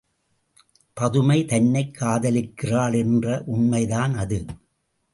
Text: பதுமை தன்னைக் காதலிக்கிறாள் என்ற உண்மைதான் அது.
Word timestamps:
பதுமை 0.93 1.45
தன்னைக் 1.45 1.97
காதலிக்கிறாள் 1.99 2.97
என்ற 2.97 3.43
உண்மைதான் 3.45 4.13
அது. 4.15 4.45